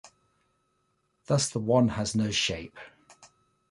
[1.27, 2.79] Thus the one has no shape.